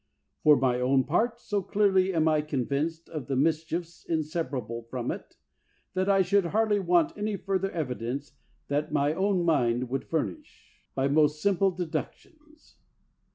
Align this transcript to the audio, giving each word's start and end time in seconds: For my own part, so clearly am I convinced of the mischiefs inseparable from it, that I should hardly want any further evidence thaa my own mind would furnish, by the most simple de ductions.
For 0.41 0.55
my 0.55 0.79
own 0.81 1.03
part, 1.03 1.39
so 1.39 1.61
clearly 1.61 2.11
am 2.11 2.27
I 2.27 2.41
convinced 2.41 3.07
of 3.07 3.27
the 3.27 3.35
mischiefs 3.35 4.03
inseparable 4.03 4.81
from 4.89 5.11
it, 5.11 5.37
that 5.93 6.09
I 6.09 6.23
should 6.23 6.45
hardly 6.45 6.79
want 6.79 7.15
any 7.15 7.35
further 7.37 7.69
evidence 7.69 8.31
thaa 8.67 8.89
my 8.89 9.13
own 9.13 9.45
mind 9.45 9.89
would 9.89 10.05
furnish, 10.05 10.81
by 10.95 11.05
the 11.07 11.13
most 11.13 11.39
simple 11.39 11.69
de 11.69 11.85
ductions. 11.85 12.77